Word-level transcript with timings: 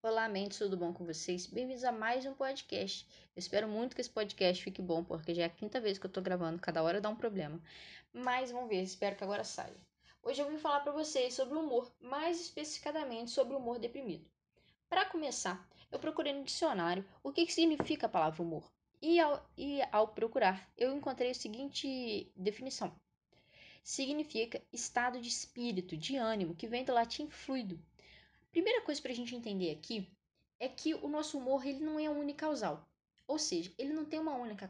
Olá, 0.00 0.28
mentes, 0.28 0.58
tudo 0.58 0.76
bom 0.76 0.92
com 0.92 1.04
vocês? 1.04 1.48
Bem-vindos 1.48 1.82
a 1.82 1.90
mais 1.90 2.24
um 2.24 2.32
podcast. 2.32 3.04
Eu 3.34 3.40
espero 3.40 3.66
muito 3.66 3.96
que 3.96 4.00
esse 4.00 4.08
podcast 4.08 4.62
fique 4.62 4.80
bom, 4.80 5.02
porque 5.02 5.34
já 5.34 5.42
é 5.42 5.46
a 5.46 5.50
quinta 5.50 5.80
vez 5.80 5.98
que 5.98 6.06
eu 6.06 6.10
tô 6.10 6.22
gravando, 6.22 6.60
cada 6.60 6.84
hora 6.84 7.00
dá 7.00 7.08
um 7.08 7.16
problema. 7.16 7.60
Mas 8.12 8.52
vamos 8.52 8.68
ver, 8.68 8.80
espero 8.80 9.16
que 9.16 9.24
agora 9.24 9.42
saia. 9.42 9.76
Hoje 10.22 10.40
eu 10.40 10.48
vim 10.48 10.56
falar 10.56 10.80
para 10.80 10.92
vocês 10.92 11.34
sobre 11.34 11.58
o 11.58 11.62
humor, 11.62 11.92
mais 12.00 12.40
especificadamente 12.40 13.32
sobre 13.32 13.54
o 13.54 13.58
humor 13.58 13.80
deprimido. 13.80 14.24
Para 14.88 15.04
começar, 15.04 15.68
eu 15.90 15.98
procurei 15.98 16.32
no 16.32 16.44
dicionário 16.44 17.04
o 17.20 17.32
que, 17.32 17.44
que 17.44 17.52
significa 17.52 18.06
a 18.06 18.08
palavra 18.08 18.40
humor. 18.40 18.70
E 19.02 19.18
ao, 19.18 19.44
e 19.56 19.80
ao 19.90 20.06
procurar, 20.06 20.70
eu 20.76 20.96
encontrei 20.96 21.32
a 21.32 21.34
seguinte 21.34 22.30
definição: 22.36 22.94
significa 23.82 24.62
estado 24.72 25.20
de 25.20 25.28
espírito, 25.28 25.96
de 25.96 26.16
ânimo, 26.16 26.54
que 26.54 26.68
vem 26.68 26.84
do 26.84 26.94
latim 26.94 27.28
fluido, 27.28 27.82
Primeira 28.50 28.82
coisa 28.82 29.00
para 29.00 29.12
a 29.12 29.14
gente 29.14 29.36
entender 29.36 29.70
aqui 29.70 30.10
é 30.58 30.68
que 30.68 30.94
o 30.94 31.08
nosso 31.08 31.38
humor 31.38 31.66
ele 31.66 31.80
não 31.80 32.00
é 32.00 32.08
unicausal, 32.08 32.88
ou 33.26 33.38
seja, 33.38 33.72
ele 33.76 33.92
não 33.92 34.04
tem 34.04 34.18
uma 34.18 34.34
única 34.34 34.66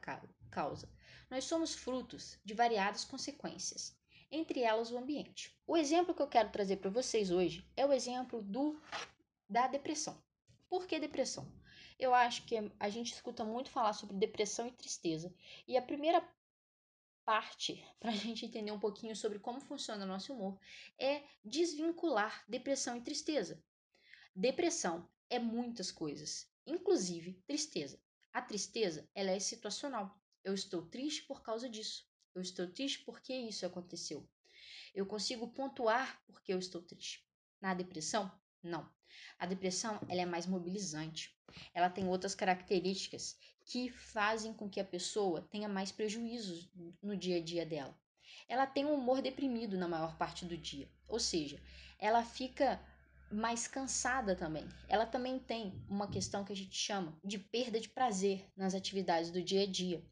causa. 0.51 0.88
Nós 1.30 1.45
somos 1.45 1.74
frutos 1.74 2.38
de 2.45 2.54
variadas 2.54 3.04
consequências, 3.04 3.96
entre 4.30 4.60
elas 4.60 4.91
o 4.91 4.98
ambiente. 4.98 5.56
O 5.66 5.77
exemplo 5.77 6.14
que 6.14 6.20
eu 6.20 6.28
quero 6.28 6.51
trazer 6.51 6.78
para 6.78 6.91
vocês 6.91 7.30
hoje 7.30 7.64
é 7.77 7.87
o 7.87 7.92
exemplo 7.92 8.42
do 8.42 8.80
da 9.48 9.66
depressão. 9.66 10.20
Por 10.68 10.87
que 10.87 10.98
depressão? 10.98 11.51
Eu 11.98 12.15
acho 12.15 12.45
que 12.45 12.56
a 12.79 12.88
gente 12.88 13.12
escuta 13.12 13.45
muito 13.45 13.70
falar 13.70 13.92
sobre 13.92 14.16
depressão 14.16 14.66
e 14.66 14.73
tristeza, 14.73 15.34
e 15.66 15.76
a 15.76 15.82
primeira 15.82 16.23
parte 17.24 17.84
para 18.01 18.10
a 18.10 18.15
gente 18.15 18.45
entender 18.45 18.73
um 18.73 18.80
pouquinho 18.80 19.15
sobre 19.15 19.38
como 19.38 19.60
funciona 19.60 20.04
o 20.04 20.09
nosso 20.09 20.32
humor 20.32 20.59
é 20.98 21.23
desvincular 21.45 22.45
depressão 22.48 22.96
e 22.96 23.01
tristeza. 23.01 23.62
Depressão 24.41 25.05
é 25.28 25.41
muitas 25.41 25.91
coisas, 25.91 26.46
inclusive 26.65 27.42
tristeza. 27.45 28.01
A 28.33 28.41
tristeza, 28.41 29.05
ela 29.12 29.32
é 29.32 29.40
situacional. 29.40 30.16
Eu 30.45 30.54
estou 30.54 30.87
triste 30.87 31.24
por 31.24 31.43
causa 31.43 31.68
disso. 31.68 32.09
Eu 32.32 32.40
estou 32.40 32.68
triste 32.68 33.01
porque 33.01 33.35
isso 33.35 33.66
aconteceu. 33.66 34.24
Eu 34.95 35.07
consigo 35.07 35.49
pontuar 35.49 36.23
porque 36.24 36.54
eu 36.54 36.59
estou 36.60 36.80
triste. 36.80 37.27
Na 37.60 37.74
depressão, 37.74 38.30
não. 38.62 38.88
A 39.40 39.45
depressão, 39.45 39.99
ela 40.09 40.21
é 40.21 40.24
mais 40.24 40.46
mobilizante. 40.46 41.37
Ela 41.74 41.90
tem 41.90 42.07
outras 42.07 42.37
características 42.37 43.37
que 43.65 43.90
fazem 43.90 44.55
com 44.55 44.71
que 44.71 44.79
a 44.79 44.84
pessoa 44.84 45.43
tenha 45.51 45.68
mais 45.68 45.90
prejuízos 45.90 46.71
no 47.02 47.16
dia 47.16 47.38
a 47.38 47.43
dia 47.43 47.66
dela. 47.66 48.01
Ela 48.46 48.68
tem 48.68 48.84
um 48.84 48.95
humor 48.95 49.21
deprimido 49.21 49.77
na 49.77 49.88
maior 49.88 50.16
parte 50.16 50.45
do 50.45 50.57
dia, 50.57 50.88
ou 51.09 51.18
seja, 51.18 51.60
ela 51.99 52.24
fica 52.24 52.80
mais 53.30 53.66
cansada 53.66 54.34
também. 54.34 54.66
Ela 54.88 55.07
também 55.07 55.38
tem 55.38 55.73
uma 55.88 56.09
questão 56.09 56.45
que 56.45 56.52
a 56.52 56.57
gente 56.57 56.76
chama 56.76 57.18
de 57.23 57.38
perda 57.38 57.80
de 57.80 57.88
prazer 57.88 58.45
nas 58.57 58.74
atividades 58.74 59.30
do 59.30 59.43
dia 59.43 59.62
a 59.62 59.66
dia. 59.66 60.02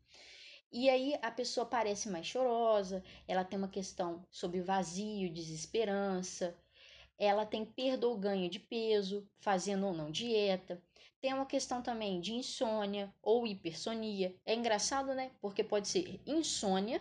E 0.72 0.90
aí 0.90 1.18
a 1.22 1.30
pessoa 1.30 1.64
parece 1.64 2.08
mais 2.08 2.26
chorosa, 2.26 3.02
ela 3.26 3.44
tem 3.44 3.58
uma 3.58 3.68
questão 3.68 4.26
sobre 4.30 4.60
vazio, 4.60 5.32
desesperança, 5.32 6.56
ela 7.18 7.46
tem 7.46 7.64
perda 7.64 8.06
ou 8.06 8.18
ganho 8.18 8.50
de 8.50 8.58
peso, 8.58 9.26
fazendo 9.38 9.86
ou 9.86 9.94
não 9.94 10.10
dieta. 10.10 10.82
Tem 11.20 11.32
uma 11.32 11.46
questão 11.46 11.80
também 11.80 12.20
de 12.20 12.34
insônia 12.34 13.12
ou 13.22 13.46
hipersonia. 13.46 14.36
É 14.44 14.54
engraçado, 14.54 15.14
né? 15.14 15.30
Porque 15.40 15.64
pode 15.64 15.88
ser 15.88 16.20
insônia 16.26 17.00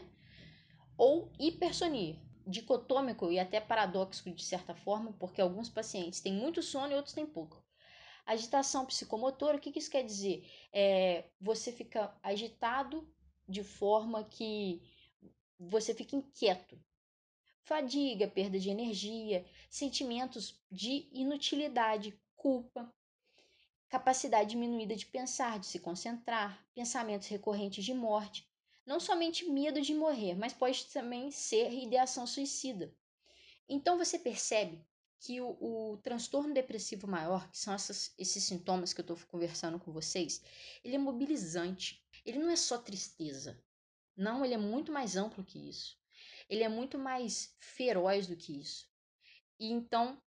ou 0.98 1.30
hipersonia 1.38 2.25
dicotômico 2.46 3.32
e 3.32 3.40
até 3.40 3.60
paradoxo 3.60 4.30
de 4.32 4.44
certa 4.44 4.76
forma, 4.76 5.14
porque 5.14 5.42
alguns 5.42 5.70
pacientes 5.70 6.22
têm 6.22 6.34
muito 6.34 6.62
sono 6.62 6.92
e 6.92 6.96
outros 6.96 7.14
têm 7.14 7.26
pouco. 7.26 7.64
Agitação 8.26 8.86
psicomotora, 8.86 9.58
o 9.58 9.60
que, 9.60 9.72
que 9.72 9.80
isso 9.80 9.92
quer 9.92 10.04
dizer? 10.04 10.50
É, 10.74 11.26
você 11.40 11.72
fica 11.72 12.16
agitado 12.24 13.08
de 13.48 13.64
forma 13.64 14.24
que 14.24 14.82
você 15.60 15.94
fica 15.94 16.16
inquieto. 16.16 16.80
Fadiga, 17.62 18.28
perda 18.28 18.60
de 18.60 18.70
energia, 18.70 19.46
sentimentos 19.70 20.60
de 20.72 21.08
inutilidade, 21.12 22.20
culpa, 22.36 22.94
capacidade 23.90 24.52
diminuída 24.52 24.96
de 24.96 25.06
pensar, 25.06 25.60
de 25.60 25.66
se 25.66 25.80
concentrar, 25.80 26.64
pensamentos 26.74 27.28
recorrentes 27.28 27.84
de 27.84 27.94
morte, 27.94 28.48
não 28.86 29.00
somente 29.00 29.46
medo 29.46 29.82
de 29.82 29.94
morrer, 29.94 30.36
mas 30.36 30.54
pode 30.54 30.86
também 30.88 31.32
ser 31.32 31.72
ideação 31.74 32.28
suicida. 32.28 32.94
Então 33.68 33.98
você 33.98 34.20
percebe 34.20 34.86
que 35.20 35.42
o, 35.42 35.58
o 35.60 35.98
transtorno 35.98 36.54
depressivo 36.54 37.08
maior, 37.08 37.50
que 37.50 37.58
são 37.58 37.74
essas, 37.74 38.14
esses 38.18 38.44
sintomas 38.44 38.94
que 38.94 39.02
eu 39.02 39.04
estou 39.04 39.18
conversando 39.28 39.80
com 39.80 39.92
vocês, 39.92 40.44
ele 40.84 40.96
é 40.96 41.00
mobilizante. 41.00 42.04
Ele 42.24 42.40
não 42.40 42.50
é 42.50 42.56
só 42.56 42.78
tristeza. 42.78 43.60
Não, 44.16 44.46
ele 44.46 44.54
é 44.54 44.58
muito 44.58 44.92
mais 44.92 45.16
amplo 45.16 45.44
que 45.44 45.58
isso. 45.70 45.98
Ele 46.48 46.64
é 46.64 46.70
muito 46.70 46.98
mais 47.00 47.56
feroz 47.60 48.28
do 48.28 48.36
que 48.36 48.60
isso. 48.60 48.88
E 49.60 49.72
então 49.72 50.22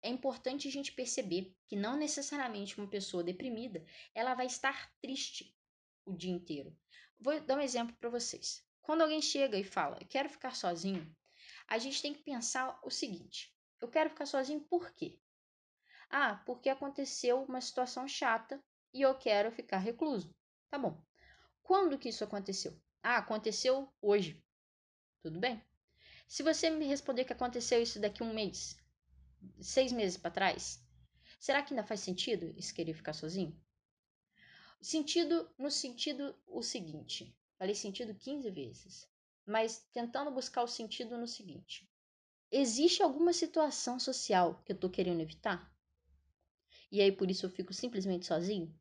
é 0.00 0.08
importante 0.08 0.68
a 0.68 0.70
gente 0.70 0.92
perceber 0.92 1.52
que 1.66 1.74
não 1.74 1.96
necessariamente 1.96 2.78
uma 2.78 2.86
pessoa 2.86 3.24
deprimida 3.24 3.84
ela 4.14 4.34
vai 4.34 4.46
estar 4.46 4.92
triste 5.00 5.56
o 6.04 6.12
dia 6.12 6.30
inteiro. 6.30 6.76
Vou 7.18 7.40
dar 7.40 7.56
um 7.58 7.60
exemplo 7.60 7.96
para 7.96 8.10
vocês. 8.10 8.64
Quando 8.82 9.02
alguém 9.02 9.20
chega 9.20 9.58
e 9.58 9.64
fala, 9.64 9.98
quero 10.08 10.28
ficar 10.28 10.54
sozinho, 10.54 11.14
a 11.66 11.78
gente 11.78 12.00
tem 12.00 12.14
que 12.14 12.22
pensar 12.22 12.78
o 12.82 12.90
seguinte: 12.90 13.54
eu 13.80 13.88
quero 13.88 14.10
ficar 14.10 14.26
sozinho 14.26 14.60
por 14.60 14.92
quê? 14.92 15.18
Ah, 16.08 16.36
porque 16.46 16.68
aconteceu 16.68 17.42
uma 17.42 17.60
situação 17.60 18.06
chata 18.06 18.62
e 18.92 19.02
eu 19.02 19.14
quero 19.18 19.50
ficar 19.50 19.78
recluso. 19.78 20.34
Tá 20.70 20.78
bom. 20.78 21.02
Quando 21.62 21.98
que 21.98 22.08
isso 22.08 22.22
aconteceu? 22.22 22.80
Ah, 23.02 23.18
aconteceu 23.18 23.92
hoje. 24.00 24.42
Tudo 25.20 25.40
bem. 25.40 25.62
Se 26.28 26.42
você 26.42 26.70
me 26.70 26.86
responder 26.86 27.24
que 27.24 27.32
aconteceu 27.32 27.82
isso 27.82 28.00
daqui 28.00 28.22
um 28.22 28.32
mês, 28.32 28.76
seis 29.60 29.92
meses 29.92 30.16
para 30.16 30.30
trás, 30.30 30.80
será 31.40 31.62
que 31.62 31.74
ainda 31.74 31.86
faz 31.86 32.00
sentido 32.00 32.52
isso 32.56 32.74
querer 32.74 32.94
ficar 32.94 33.12
sozinho? 33.12 33.60
Sentido 34.80 35.50
no 35.58 35.70
sentido 35.70 36.36
o 36.46 36.62
seguinte. 36.62 37.36
Falei 37.58 37.74
sentido 37.74 38.14
15 38.14 38.50
vezes. 38.50 39.08
Mas 39.44 39.86
tentando 39.92 40.30
buscar 40.30 40.62
o 40.62 40.68
sentido 40.68 41.16
no 41.16 41.26
seguinte. 41.26 41.88
Existe 42.50 43.02
alguma 43.02 43.32
situação 43.32 43.98
social 43.98 44.62
que 44.64 44.72
eu 44.72 44.78
tô 44.78 44.88
querendo 44.88 45.20
evitar? 45.20 45.72
E 46.90 47.00
aí 47.00 47.10
por 47.10 47.30
isso 47.30 47.46
eu 47.46 47.50
fico 47.50 47.72
simplesmente 47.72 48.26
sozinho? 48.26 48.72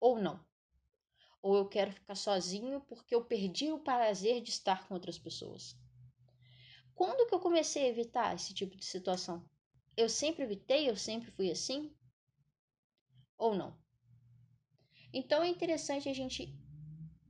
Ou 0.00 0.18
não? 0.18 0.44
Ou 1.42 1.56
eu 1.56 1.68
quero 1.68 1.92
ficar 1.92 2.14
sozinho 2.14 2.80
porque 2.82 3.14
eu 3.14 3.24
perdi 3.24 3.70
o 3.70 3.78
prazer 3.78 4.40
de 4.40 4.50
estar 4.50 4.86
com 4.86 4.94
outras 4.94 5.18
pessoas? 5.18 5.76
Quando 6.94 7.26
que 7.28 7.34
eu 7.34 7.40
comecei 7.40 7.84
a 7.84 7.88
evitar 7.88 8.34
esse 8.34 8.54
tipo 8.54 8.76
de 8.76 8.84
situação? 8.84 9.44
Eu 9.96 10.08
sempre 10.08 10.44
evitei, 10.44 10.88
eu 10.88 10.96
sempre 10.96 11.30
fui 11.30 11.50
assim? 11.50 11.94
Ou 13.36 13.54
não? 13.54 13.83
Então 15.16 15.44
é 15.44 15.48
interessante 15.48 16.08
a 16.08 16.12
gente 16.12 16.52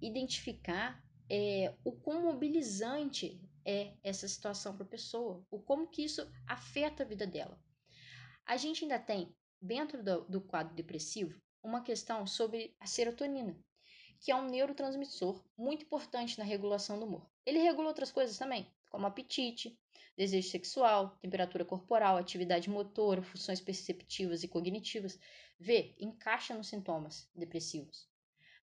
identificar 0.01 1.05
é, 1.29 1.75
o 1.85 1.93
quão 1.93 2.23
mobilizante 2.23 3.39
é 3.63 3.93
essa 4.03 4.27
situação 4.27 4.75
para 4.75 4.87
a 4.87 4.89
pessoa, 4.89 5.45
o 5.51 5.59
como 5.59 5.87
que 5.89 6.03
isso 6.03 6.27
afeta 6.47 7.03
a 7.03 7.07
vida 7.07 7.27
dela. 7.27 7.63
A 8.47 8.57
gente 8.57 8.85
ainda 8.85 8.99
tem, 8.99 9.37
dentro 9.61 10.03
do, 10.03 10.23
do 10.25 10.41
quadro 10.41 10.75
depressivo, 10.75 11.39
uma 11.63 11.83
questão 11.83 12.27
sobre 12.27 12.75
a 12.81 12.87
serotonina, 12.87 13.55
que 14.25 14.33
é 14.33 14.35
um 14.35 14.47
neurotransmissor 14.47 15.45
muito 15.55 15.85
importante 15.85 16.39
na 16.39 16.45
regulação 16.45 16.99
do 16.99 17.05
humor. 17.05 17.31
Ele 17.45 17.59
regula 17.59 17.89
outras 17.89 18.11
coisas 18.11 18.39
também, 18.39 18.67
como 18.89 19.07
apetite, 19.07 19.79
desejo 20.17 20.49
sexual, 20.49 21.11
temperatura 21.21 21.63
corporal, 21.63 22.17
atividade 22.17 22.71
motora, 22.71 23.23
funções 23.23 23.61
perceptivas 23.61 24.43
e 24.43 24.49
cognitivas. 24.49 25.21
V, 25.61 25.95
encaixa 26.01 26.55
nos 26.55 26.69
sintomas 26.69 27.29
depressivos. 27.35 28.09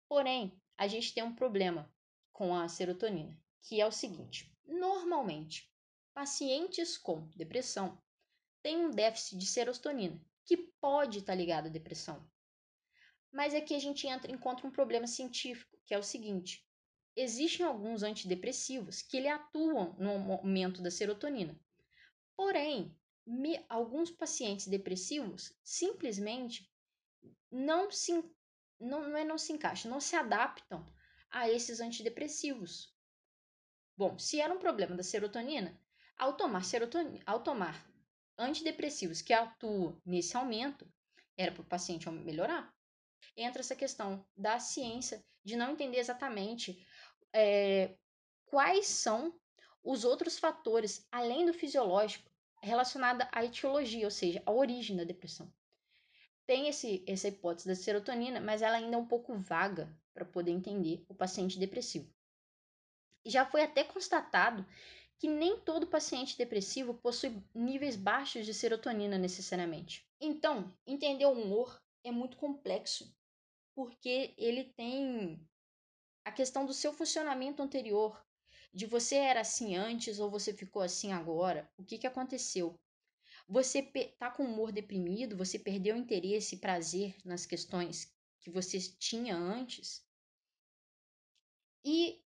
Porém, 0.08 0.56
a 0.76 0.86
gente 0.86 1.12
tem 1.12 1.24
um 1.24 1.34
problema 1.34 1.92
com 2.32 2.54
a 2.54 2.68
serotonina, 2.68 3.36
que 3.60 3.80
é 3.80 3.86
o 3.86 3.90
seguinte: 3.90 4.56
normalmente, 4.64 5.68
pacientes 6.14 6.96
com 6.96 7.26
depressão 7.34 8.00
têm 8.62 8.76
um 8.76 8.90
déficit 8.92 9.36
de 9.36 9.46
serotonina, 9.46 10.24
que 10.44 10.56
pode 10.56 11.18
estar 11.18 11.34
ligado 11.34 11.66
à 11.66 11.68
depressão. 11.68 12.24
Mas 13.32 13.54
aqui 13.54 13.74
a 13.74 13.78
gente 13.78 14.06
entra, 14.06 14.30
encontra 14.30 14.66
um 14.66 14.70
problema 14.70 15.06
científico, 15.06 15.78
que 15.84 15.94
é 15.94 15.98
o 15.98 16.02
seguinte: 16.02 16.66
existem 17.14 17.66
alguns 17.66 18.02
antidepressivos 18.02 19.02
que 19.02 19.16
ele 19.16 19.28
atuam 19.28 19.94
no 19.98 20.32
aumento 20.32 20.80
da 20.82 20.90
serotonina. 20.90 21.58
Porém, 22.36 22.96
me, 23.26 23.64
alguns 23.68 24.10
pacientes 24.10 24.68
depressivos 24.68 25.52
simplesmente 25.62 26.70
não 27.50 27.90
se 27.90 28.12
não, 28.80 29.08
não 29.08 29.16
é 29.16 29.24
não 29.24 29.36
se 29.36 29.52
encaixam, 29.52 29.90
não 29.90 30.00
se 30.00 30.14
adaptam 30.14 30.86
a 31.30 31.50
esses 31.50 31.80
antidepressivos. 31.80 32.94
Bom, 33.96 34.18
se 34.18 34.40
era 34.40 34.54
um 34.54 34.58
problema 34.58 34.94
da 34.96 35.02
serotonina, 35.02 35.78
ao 36.16 36.36
tomar 36.36 36.64
serotonina, 36.64 37.22
ao 37.26 37.42
tomar 37.42 37.84
antidepressivos 38.38 39.20
que 39.20 39.32
atuam 39.32 40.00
nesse 40.06 40.36
aumento, 40.36 40.90
era 41.36 41.50
para 41.52 41.62
o 41.62 41.66
paciente 41.66 42.08
melhorar. 42.08 42.72
Entra 43.36 43.60
essa 43.60 43.76
questão 43.76 44.24
da 44.36 44.58
ciência 44.58 45.24
de 45.44 45.56
não 45.56 45.72
entender 45.72 45.98
exatamente 45.98 46.86
é, 47.32 47.94
quais 48.46 48.86
são 48.86 49.34
os 49.82 50.04
outros 50.04 50.38
fatores, 50.38 51.06
além 51.10 51.46
do 51.46 51.54
fisiológico, 51.54 52.30
relacionado 52.60 53.26
à 53.32 53.44
etiologia, 53.44 54.04
ou 54.04 54.10
seja, 54.10 54.42
à 54.44 54.52
origem 54.52 54.96
da 54.96 55.04
depressão. 55.04 55.52
Tem 56.46 56.68
esse, 56.68 57.04
essa 57.06 57.28
hipótese 57.28 57.68
da 57.68 57.74
serotonina, 57.74 58.40
mas 58.40 58.62
ela 58.62 58.76
ainda 58.76 58.96
é 58.96 58.98
um 58.98 59.06
pouco 59.06 59.34
vaga 59.36 59.94
para 60.12 60.24
poder 60.24 60.50
entender 60.50 61.04
o 61.08 61.14
paciente 61.14 61.58
depressivo. 61.58 62.12
Já 63.24 63.44
foi 63.44 63.62
até 63.62 63.84
constatado 63.84 64.66
que 65.18 65.28
nem 65.28 65.58
todo 65.58 65.86
paciente 65.86 66.38
depressivo 66.38 66.94
possui 66.94 67.42
níveis 67.54 67.96
baixos 67.96 68.46
de 68.46 68.54
serotonina 68.54 69.18
necessariamente. 69.18 70.08
Então, 70.20 70.72
entender 70.86 71.26
o 71.26 71.32
humor 71.32 71.80
é 72.08 72.12
muito 72.12 72.36
complexo, 72.36 73.14
porque 73.74 74.34
ele 74.36 74.64
tem 74.64 75.40
a 76.24 76.32
questão 76.32 76.66
do 76.66 76.74
seu 76.74 76.92
funcionamento 76.92 77.62
anterior, 77.62 78.22
de 78.72 78.86
você 78.86 79.16
era 79.16 79.40
assim 79.40 79.76
antes 79.76 80.18
ou 80.18 80.30
você 80.30 80.52
ficou 80.52 80.82
assim 80.82 81.12
agora. 81.12 81.70
O 81.76 81.84
que, 81.84 81.98
que 81.98 82.06
aconteceu? 82.06 82.78
Você 83.48 83.82
tá 84.18 84.30
com 84.30 84.44
humor 84.44 84.70
deprimido, 84.70 85.36
você 85.36 85.58
perdeu 85.58 85.96
interesse 85.96 86.54
e 86.54 86.58
prazer 86.58 87.16
nas 87.24 87.46
questões 87.46 88.12
que 88.40 88.50
você 88.50 88.78
tinha 88.98 89.34
antes. 89.34 90.06
E 91.84 92.22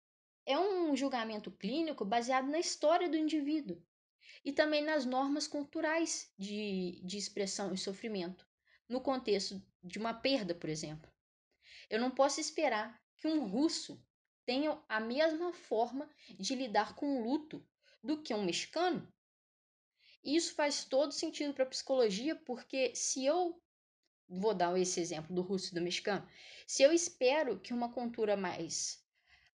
é 0.46 0.58
um 0.60 0.96
julgamento 0.96 1.52
clínico 1.52 2.06
baseado 2.06 2.48
na 2.48 2.60
história 2.60 3.10
do 3.10 3.18
indivíduo 3.18 3.82
e 4.46 4.54
também 4.54 4.84
nas 4.84 5.06
normas 5.06 5.48
culturais 5.48 6.32
de, 6.38 7.02
de 7.04 7.18
expressão 7.18 7.74
e 7.74 7.78
sofrimento, 7.78 8.47
no 8.88 9.02
contexto 9.02 9.62
de 9.84 10.00
uma 10.00 10.14
perda, 10.14 10.56
por 10.56 10.70
exemplo. 10.70 11.12
Eu 11.90 12.00
não 12.00 12.12
posso 12.12 12.40
esperar 12.40 13.02
que 13.18 13.28
um 13.28 13.48
russo 13.48 14.02
tenha 14.46 14.82
a 14.88 15.00
mesma 15.00 15.54
forma 15.54 16.10
de 16.40 16.56
lidar 16.56 16.96
com 16.96 17.18
o 17.18 17.24
luto 17.24 17.66
do 18.04 18.22
que 18.22 18.34
um 18.34 18.44
mexicano. 18.44 19.12
Isso 20.24 20.54
faz 20.56 20.86
todo 20.86 21.12
sentido 21.12 21.54
para 21.54 21.64
a 21.64 21.70
psicologia, 21.70 22.36
porque 22.36 22.96
se 22.96 23.26
eu 23.26 23.62
vou 24.28 24.54
dar 24.54 24.78
esse 24.78 25.00
exemplo 25.00 25.34
do 25.34 25.42
russo 25.42 25.72
e 25.72 25.76
do 25.76 25.82
mexicano, 25.82 26.28
se 26.66 26.84
eu 26.84 26.92
espero 26.92 27.60
que 27.60 27.74
uma 27.74 27.92
cultura 27.92 28.36
mais 28.36 29.06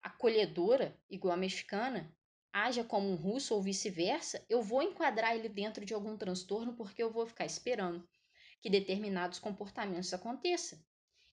acolhedora, 0.02 0.98
igual 1.08 1.34
a 1.34 1.36
mexicana, 1.36 2.14
haja 2.52 2.84
como 2.84 3.08
um 3.08 3.14
russo 3.14 3.54
ou 3.54 3.62
vice-versa, 3.62 4.44
eu 4.48 4.62
vou 4.62 4.82
enquadrar 4.82 5.34
ele 5.34 5.48
dentro 5.48 5.84
de 5.84 5.94
algum 5.94 6.16
transtorno 6.16 6.74
porque 6.74 7.02
eu 7.02 7.10
vou 7.10 7.26
ficar 7.26 7.46
esperando 7.46 8.06
que 8.62 8.70
determinados 8.70 9.38
comportamentos 9.38 10.14
aconteçam. 10.14 10.78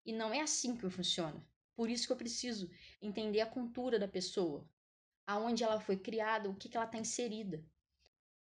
E 0.06 0.12
não 0.12 0.34
é 0.34 0.42
assim 0.42 0.76
que 0.76 0.90
funciona. 0.90 1.42
Por 1.76 1.90
isso 1.90 2.08
que 2.08 2.12
eu 2.12 2.18
preciso 2.18 2.70
entender 3.02 3.40
a 3.40 3.46
cultura 3.46 3.98
da 3.98 4.08
pessoa, 4.08 4.68
aonde 5.26 5.64
ela 5.64 5.80
foi 5.80 5.96
criada, 5.96 6.50
o 6.50 6.56
que, 6.56 6.68
que 6.68 6.76
ela 6.76 6.86
está 6.86 6.98
inserida. 6.98 7.64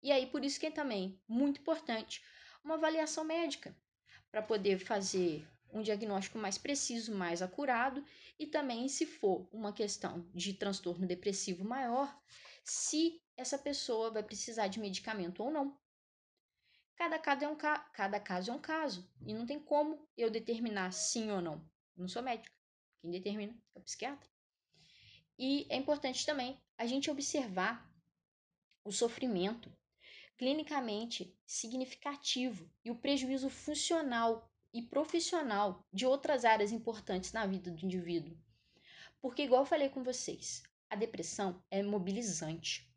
E 0.03 0.13
aí, 0.13 0.27
por 0.27 0.45
isso 0.45 0.61
que 0.61 0.67
é 0.67 0.71
também 0.71 1.19
muito 1.27 1.61
importante 1.61 2.23
uma 2.63 2.75
avaliação 2.75 3.25
médica, 3.25 3.77
para 4.31 4.43
poder 4.43 4.79
fazer 4.79 5.49
um 5.73 5.83
diagnóstico 5.83 6.39
mais 6.39 6.59
preciso, 6.59 7.15
mais 7.15 7.43
acurado 7.43 8.05
e 8.39 8.47
também 8.47 8.89
se 8.89 9.07
for 9.07 9.49
uma 9.53 9.73
questão 9.73 10.29
de 10.35 10.53
transtorno 10.55 11.07
depressivo 11.07 11.65
maior, 11.65 12.17
se 12.63 13.21
essa 13.37 13.59
pessoa 13.59 14.11
vai 14.11 14.23
precisar 14.23 14.69
de 14.69 14.79
medicamento 14.79 15.43
ou 15.43 15.51
não. 15.51 15.79
Cada 16.97 17.19
caso 17.19 17.45
é 17.45 17.49
um, 17.49 17.57
ca 17.57 17.79
cada 17.93 18.21
caso 18.21 18.51
é 18.51 18.55
um 18.55 18.61
caso 18.61 19.11
e 19.27 19.35
não 19.35 19.47
tem 19.47 19.59
como 19.59 20.09
eu 20.17 20.31
determinar 20.31 20.93
sim 20.93 21.31
ou 21.31 21.41
não. 21.41 21.55
Eu 21.97 22.03
não 22.03 22.09
sou 22.09 22.23
médica. 22.23 22.55
Quem 23.01 23.11
determina 23.11 23.53
é 23.75 23.79
o 23.79 23.83
psiquiatra. 23.83 24.29
E 25.39 25.67
é 25.69 25.77
importante 25.77 26.25
também 26.25 26.61
a 26.79 26.87
gente 26.87 27.11
observar 27.11 27.91
o 28.85 28.93
sofrimento 28.93 29.73
clinicamente 30.37 31.37
significativo 31.47 32.71
e 32.85 32.91
o 32.91 32.97
prejuízo 32.97 33.49
funcional 33.49 34.51
e 34.73 34.83
profissional 34.83 35.87
de 35.93 36.05
outras 36.05 36.45
áreas 36.45 36.73
importantes 36.73 37.33
na 37.33 37.47
vida 37.47 37.71
do 37.71 37.85
indivíduo. 37.85 38.37
Porque, 39.21 39.43
igual 39.43 39.63
eu 39.63 39.67
falei 39.67 39.89
com 39.89 40.03
vocês, 40.03 40.63
a 40.91 40.97
depressão 40.97 41.63
é 41.71 41.83
mobilizante. 41.83 42.93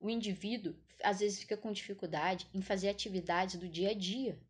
O 0.00 0.08
indivíduo 0.08 0.74
às 1.02 1.20
vezes 1.20 1.40
fica 1.40 1.56
com 1.56 1.70
dificuldade 1.70 2.48
em 2.54 2.62
fazer 2.62 2.88
atividades 2.88 3.56
do 3.60 3.68
dia 3.68 3.90
a 3.90 3.94
dia, 3.94 4.40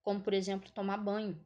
como 0.00 0.22
por 0.22 0.32
exemplo 0.32 0.70
tomar 0.70 0.96
banho. 0.96 1.44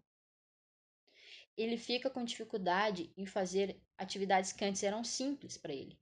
Ele 1.56 1.78
fica 1.78 2.10
com 2.10 2.25
dificuldade 2.25 3.12
em 3.16 3.25
fazer 3.26 3.82
atividades 3.96 4.52
que 4.52 4.64
antes 4.64 4.82
eram 4.82 5.02
simples 5.02 5.56
para 5.56 5.72
ele. 5.72 5.98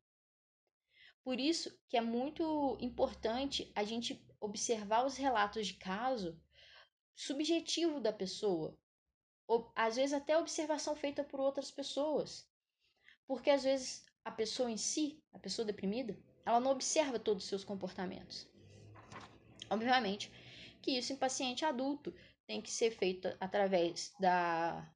Por 1.22 1.38
isso 1.38 1.76
que 1.88 1.96
é 1.96 2.00
muito 2.00 2.76
importante 2.80 3.70
a 3.74 3.84
gente 3.84 4.20
observar 4.40 5.06
os 5.06 5.16
relatos 5.16 5.66
de 5.66 5.74
caso 5.74 6.40
subjetivo 7.14 8.00
da 8.00 8.12
pessoa. 8.12 8.76
Ou, 9.46 9.72
às 9.74 9.96
vezes 9.96 10.12
até 10.12 10.36
observação 10.36 10.94
feita 10.94 11.24
por 11.24 11.40
outras 11.40 11.70
pessoas. 11.70 12.48
Porque 13.26 13.50
às 13.50 13.62
vezes 13.62 14.06
a 14.24 14.30
pessoa 14.30 14.70
em 14.70 14.76
si, 14.76 15.22
a 15.32 15.38
pessoa 15.38 15.66
deprimida, 15.66 16.18
ela 16.48 16.60
não 16.60 16.70
observa 16.70 17.18
todos 17.18 17.44
os 17.44 17.48
seus 17.50 17.62
comportamentos. 17.62 18.48
Obviamente 19.68 20.32
que 20.80 20.92
isso 20.92 21.12
em 21.12 21.16
paciente 21.16 21.62
adulto 21.62 22.14
tem 22.46 22.62
que 22.62 22.70
ser 22.70 22.90
feito 22.90 23.28
através 23.38 24.14
da, 24.18 24.90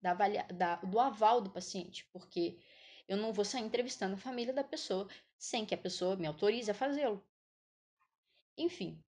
da, 0.00 0.14
da 0.14 0.76
do 0.76 1.00
aval 1.00 1.40
do 1.40 1.50
paciente, 1.50 2.08
porque 2.12 2.60
eu 3.08 3.16
não 3.16 3.32
vou 3.32 3.44
sair 3.44 3.64
entrevistando 3.64 4.14
a 4.14 4.18
família 4.18 4.54
da 4.54 4.62
pessoa 4.62 5.08
sem 5.36 5.66
que 5.66 5.74
a 5.74 5.78
pessoa 5.78 6.14
me 6.14 6.26
autorize 6.28 6.70
a 6.70 6.74
fazê-lo. 6.74 7.20
Enfim, 8.56 9.02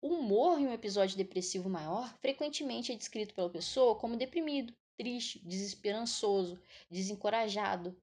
o 0.00 0.08
humor 0.08 0.58
em 0.58 0.66
um 0.66 0.72
episódio 0.72 1.16
depressivo 1.16 1.68
maior 1.68 2.12
frequentemente 2.18 2.90
é 2.90 2.96
descrito 2.96 3.34
pela 3.34 3.48
pessoa 3.48 3.94
como 3.94 4.16
deprimido, 4.16 4.74
triste, 4.96 5.38
desesperançoso, 5.46 6.60
desencorajado, 6.90 7.96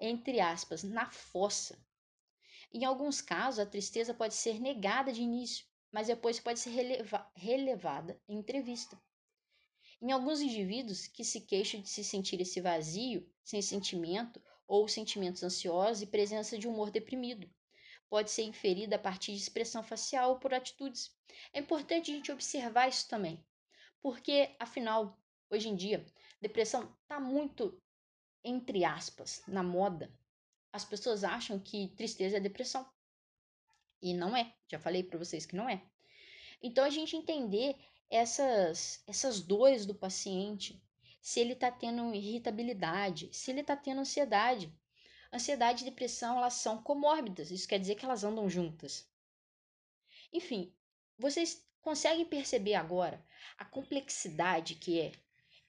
entre 0.00 0.40
aspas, 0.40 0.82
na 0.82 1.08
fossa. 1.08 1.78
Em 2.74 2.84
alguns 2.84 3.20
casos, 3.20 3.58
a 3.58 3.66
tristeza 3.66 4.14
pode 4.14 4.34
ser 4.34 4.58
negada 4.58 5.12
de 5.12 5.20
início, 5.20 5.66
mas 5.90 6.06
depois 6.06 6.40
pode 6.40 6.58
ser 6.58 6.70
releva 6.70 7.30
relevada 7.34 8.18
em 8.26 8.38
entrevista. 8.38 8.98
Em 10.00 10.10
alguns 10.10 10.40
indivíduos 10.40 11.06
que 11.06 11.22
se 11.22 11.42
queixam 11.42 11.82
de 11.82 11.90
se 11.90 12.02
sentir 12.02 12.40
esse 12.40 12.62
vazio, 12.62 13.30
sem 13.44 13.60
sentimento 13.60 14.42
ou 14.66 14.88
sentimentos 14.88 15.42
ansiosos 15.42 16.02
e 16.02 16.06
presença 16.06 16.56
de 16.56 16.66
humor 16.66 16.90
deprimido, 16.90 17.48
pode 18.08 18.30
ser 18.30 18.42
inferida 18.42 18.96
a 18.96 18.98
partir 18.98 19.32
de 19.32 19.38
expressão 19.38 19.82
facial 19.82 20.30
ou 20.30 20.38
por 20.38 20.54
atitudes. 20.54 21.14
É 21.52 21.60
importante 21.60 22.10
a 22.10 22.14
gente 22.14 22.32
observar 22.32 22.88
isso 22.88 23.06
também, 23.06 23.44
porque, 24.00 24.56
afinal, 24.58 25.22
hoje 25.50 25.68
em 25.68 25.76
dia, 25.76 26.06
depressão 26.40 26.96
está 27.02 27.20
muito, 27.20 27.78
entre 28.42 28.82
aspas, 28.82 29.42
na 29.46 29.62
moda. 29.62 30.10
As 30.72 30.84
pessoas 30.84 31.22
acham 31.22 31.58
que 31.58 31.88
tristeza 31.96 32.36
é 32.38 32.40
depressão. 32.40 32.88
E 34.00 34.14
não 34.14 34.36
é. 34.36 34.54
Já 34.68 34.78
falei 34.78 35.02
para 35.02 35.18
vocês 35.18 35.44
que 35.46 35.56
não 35.56 35.68
é. 35.68 35.82
Então, 36.62 36.84
a 36.84 36.90
gente 36.90 37.16
entender 37.16 37.76
essas, 38.10 39.02
essas 39.06 39.40
dores 39.40 39.84
do 39.84 39.94
paciente, 39.94 40.82
se 41.20 41.40
ele 41.40 41.52
está 41.52 41.70
tendo 41.70 42.14
irritabilidade, 42.14 43.28
se 43.32 43.50
ele 43.50 43.60
está 43.60 43.76
tendo 43.76 44.00
ansiedade, 44.00 44.72
Ansiedade 45.34 45.80
e 45.80 45.86
depressão, 45.86 46.36
elas 46.36 46.54
são 46.54 46.82
comórbidas, 46.82 47.50
isso 47.50 47.66
quer 47.66 47.78
dizer 47.78 47.94
que 47.94 48.04
elas 48.04 48.22
andam 48.22 48.50
juntas. 48.50 49.08
Enfim, 50.30 50.70
vocês 51.18 51.66
conseguem 51.80 52.26
perceber 52.26 52.74
agora 52.74 53.24
a 53.56 53.64
complexidade 53.64 54.74
que 54.74 55.00
é 55.00 55.12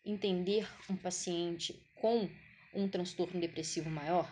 entender 0.04 0.68
um 0.90 0.98
paciente 0.98 1.82
com 2.02 2.30
um 2.74 2.90
transtorno 2.90 3.40
depressivo 3.40 3.90
maior? 3.90 4.30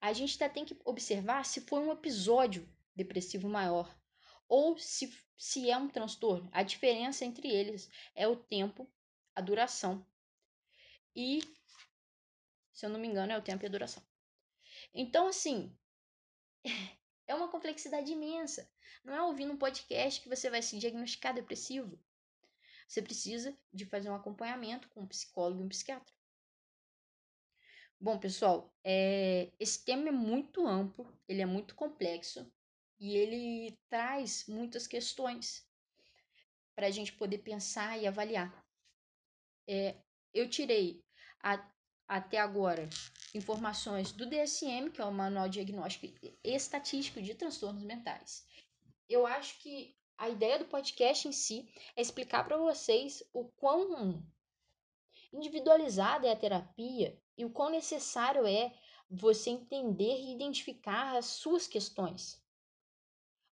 A 0.00 0.12
gente 0.12 0.38
tá, 0.38 0.48
tem 0.48 0.64
que 0.64 0.78
observar 0.84 1.44
se 1.44 1.60
foi 1.60 1.80
um 1.80 1.92
episódio 1.92 2.68
depressivo 2.94 3.48
maior 3.48 3.94
ou 4.48 4.78
se, 4.78 5.14
se 5.36 5.70
é 5.70 5.76
um 5.76 5.88
transtorno. 5.88 6.48
A 6.52 6.62
diferença 6.62 7.24
entre 7.24 7.48
eles 7.48 7.88
é 8.14 8.26
o 8.26 8.36
tempo, 8.36 8.90
a 9.34 9.40
duração 9.40 10.04
e 11.14 11.40
se 12.72 12.86
eu 12.86 12.90
não 12.90 12.98
me 12.98 13.08
engano, 13.08 13.32
é 13.32 13.36
o 13.36 13.42
tempo 13.42 13.62
e 13.62 13.66
a 13.66 13.70
duração. 13.70 14.02
Então, 14.94 15.26
assim, 15.28 15.76
é 17.26 17.34
uma 17.34 17.48
complexidade 17.48 18.10
imensa. 18.10 18.70
Não 19.04 19.14
é 19.14 19.22
ouvindo 19.22 19.52
um 19.52 19.58
podcast 19.58 20.20
que 20.20 20.28
você 20.28 20.48
vai 20.48 20.62
se 20.62 20.78
diagnosticar 20.78 21.34
depressivo. 21.34 21.98
Você 22.88 23.02
precisa 23.02 23.56
de 23.72 23.84
fazer 23.84 24.08
um 24.10 24.14
acompanhamento 24.14 24.88
com 24.88 25.02
um 25.02 25.06
psicólogo 25.06 25.60
e 25.60 25.64
um 25.64 25.68
psiquiatra. 25.68 26.14
Bom, 28.02 28.18
pessoal, 28.18 28.74
é, 28.82 29.52
esse 29.60 29.84
tema 29.84 30.08
é 30.08 30.10
muito 30.10 30.66
amplo, 30.66 31.06
ele 31.28 31.42
é 31.42 31.46
muito 31.46 31.74
complexo 31.74 32.50
e 32.98 33.14
ele 33.14 33.78
traz 33.90 34.46
muitas 34.48 34.86
questões. 34.86 35.68
para 36.74 36.86
a 36.86 36.90
gente 36.90 37.12
poder 37.12 37.38
pensar 37.38 37.98
e 37.98 38.06
avaliar. 38.06 38.50
É, 39.68 39.96
eu 40.32 40.48
tirei 40.48 41.04
a, 41.42 41.62
até 42.08 42.38
agora 42.38 42.88
informações 43.34 44.12
do 44.12 44.24
DSM, 44.24 44.90
que 44.90 45.02
é 45.02 45.04
o 45.04 45.12
Manual 45.12 45.50
Diagnóstico 45.50 46.06
Estatístico 46.42 47.20
de 47.20 47.34
Transtornos 47.34 47.84
Mentais. 47.84 48.46
Eu 49.10 49.26
acho 49.26 49.58
que 49.58 49.94
a 50.16 50.30
ideia 50.30 50.58
do 50.58 50.64
podcast 50.64 51.28
em 51.28 51.32
si 51.32 51.68
é 51.94 52.00
explicar 52.00 52.44
para 52.44 52.56
vocês 52.56 53.22
o 53.34 53.44
quão 53.50 54.26
individualizada 55.30 56.26
é 56.26 56.32
a 56.32 56.36
terapia 56.36 57.20
e 57.40 57.44
o 57.44 57.50
quão 57.50 57.70
necessário 57.70 58.46
é 58.46 58.70
você 59.10 59.48
entender 59.48 60.20
e 60.20 60.34
identificar 60.34 61.16
as 61.16 61.24
suas 61.24 61.66
questões. 61.66 62.44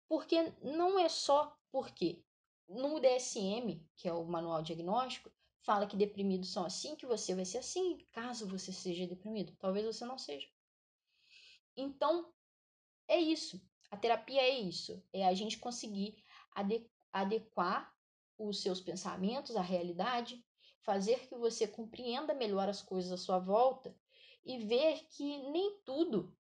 Porque 0.08 0.52
não 0.62 0.98
é 0.98 1.08
só 1.08 1.58
porque 1.72 2.24
no 2.68 3.00
DSM, 3.00 3.84
que 3.96 4.08
é 4.08 4.12
o 4.12 4.24
manual 4.24 4.62
diagnóstico, 4.62 5.32
fala 5.62 5.86
que 5.86 5.96
deprimidos 5.96 6.50
são 6.50 6.64
assim, 6.64 6.94
que 6.94 7.06
você 7.06 7.34
vai 7.34 7.44
ser 7.44 7.58
assim, 7.58 7.98
caso 8.12 8.46
você 8.46 8.72
seja 8.72 9.06
deprimido. 9.06 9.56
Talvez 9.58 9.84
você 9.84 10.04
não 10.04 10.16
seja. 10.16 10.48
Então, 11.76 12.32
é 13.08 13.18
isso. 13.18 13.60
A 13.90 13.96
terapia 13.96 14.42
é 14.42 14.60
isso. 14.60 15.04
É 15.12 15.26
a 15.26 15.34
gente 15.34 15.58
conseguir 15.58 16.22
adequar 17.12 17.92
os 18.38 18.62
seus 18.62 18.80
pensamentos 18.80 19.56
à 19.56 19.60
realidade, 19.60 20.44
fazer 20.82 21.26
que 21.26 21.34
você 21.34 21.66
compreenda 21.66 22.34
melhor 22.34 22.68
as 22.68 22.82
coisas 22.82 23.12
à 23.12 23.16
sua 23.16 23.38
volta 23.38 23.94
e 24.44 24.58
ver 24.58 25.04
que 25.10 25.38
nem 25.50 25.80
tudo 25.84 26.36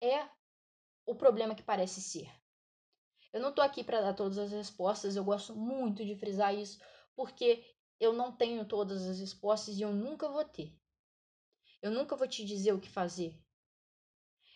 é 0.00 0.28
o 1.06 1.14
problema 1.14 1.54
que 1.54 1.62
parece 1.62 2.00
ser. 2.00 2.30
Eu 3.32 3.40
não 3.40 3.52
tô 3.52 3.60
aqui 3.60 3.82
para 3.82 4.00
dar 4.00 4.14
todas 4.14 4.38
as 4.38 4.52
respostas, 4.52 5.16
eu 5.16 5.24
gosto 5.24 5.54
muito 5.54 6.04
de 6.04 6.16
frisar 6.16 6.54
isso, 6.54 6.80
porque 7.14 7.64
eu 8.00 8.12
não 8.12 8.34
tenho 8.34 8.66
todas 8.66 9.06
as 9.06 9.18
respostas 9.18 9.76
e 9.76 9.82
eu 9.82 9.92
nunca 9.92 10.28
vou 10.28 10.44
ter. 10.44 10.78
Eu 11.82 11.90
nunca 11.90 12.16
vou 12.16 12.26
te 12.26 12.44
dizer 12.44 12.72
o 12.72 12.80
que 12.80 12.88
fazer. 12.88 13.38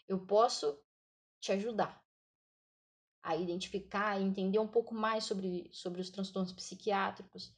Eu 0.06 0.25
posso 0.26 0.80
te 1.40 1.52
ajudar 1.52 2.02
a 3.23 3.37
identificar 3.37 4.18
e 4.18 4.25
entender 4.25 4.58
um 4.58 4.68
pouco 4.68 4.94
mais 4.94 5.25
sobre, 5.25 5.68
sobre 5.73 6.00
os 6.00 6.08
transtornos 6.08 6.52
psiquiátricos, 6.52 7.52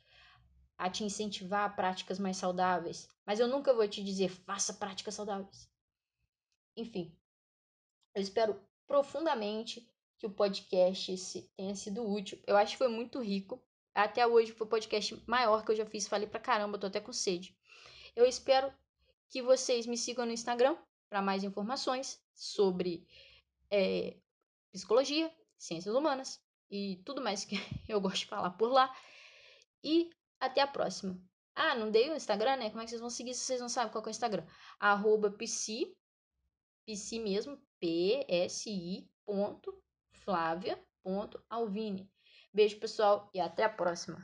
a 0.81 0.89
te 0.89 1.05
incentivar 1.05 1.67
a 1.67 1.69
práticas 1.69 2.19
mais 2.19 2.39
saudáveis. 2.39 3.07
Mas 3.27 3.39
eu 3.39 3.47
nunca 3.47 3.75
vou 3.75 3.87
te 3.87 4.03
dizer, 4.03 4.31
faça 4.31 4.73
práticas 4.73 5.15
saudáveis. 5.15 5.69
Enfim, 6.75 7.15
eu 8.15 8.23
espero 8.23 8.59
profundamente 8.87 9.87
que 10.17 10.27
o 10.27 10.31
podcast 10.31 11.43
tenha 11.55 11.77
sido 11.77 12.03
útil. 12.03 12.39
Eu 12.47 12.57
acho 12.57 12.73
que 12.73 12.79
foi 12.79 12.89
muito 12.89 13.21
rico. 13.21 13.63
Até 13.95 14.27
hoje 14.27 14.53
foi 14.53 14.67
o 14.67 14.71
podcast 14.71 15.23
maior 15.27 15.63
que 15.67 15.71
eu 15.71 15.77
já 15.77 15.85
fiz. 15.85 16.09
Falei 16.09 16.27
pra 16.27 16.41
caramba, 16.41 16.79
tô 16.79 16.87
até 16.87 16.99
com 16.99 17.13
sede. 17.13 17.55
Eu 18.17 18.25
espero 18.25 18.73
que 19.29 19.43
vocês 19.43 19.85
me 19.87 19.99
sigam 19.99 20.25
no 20.25 20.33
Instagram 20.33 20.79
para 21.11 21.21
mais 21.21 21.45
informações 21.45 22.19
sobre 22.35 23.07
é, 23.71 24.17
psicologia, 24.73 25.31
ciências 25.59 25.95
humanas 25.95 26.41
e 26.71 27.03
tudo 27.05 27.21
mais 27.21 27.45
que 27.45 27.57
eu 27.87 28.01
gosto 28.01 28.21
de 28.21 28.27
falar 28.27 28.53
por 28.53 28.73
lá. 28.73 28.91
E 29.85 30.11
até 30.41 30.63
a 30.63 30.67
próxima. 30.67 31.21
Ah, 31.55 31.75
não 31.75 31.91
dei 31.91 32.11
o 32.11 32.17
Instagram, 32.17 32.57
né? 32.57 32.71
Como 32.71 32.81
é 32.81 32.85
que 32.85 32.91
vocês 32.91 33.01
vão 33.01 33.11
seguir 33.11 33.35
se 33.35 33.41
vocês 33.45 33.61
não 33.61 33.69
sabem 33.69 33.93
qual 33.93 34.03
é 34.03 34.07
o 34.07 34.11
Instagram? 34.11 34.47
Arroba 34.79 35.31
psi, 35.31 35.95
psi 36.87 37.19
mesmo, 37.21 37.61
P-S-I 37.79 39.09
ponto 39.25 39.83
Flávia.alvine. 40.13 42.11
Beijo, 42.53 42.81
pessoal, 42.81 43.31
e 43.33 43.41
até 43.41 43.65
a 43.65 43.69
próxima. 43.69 44.19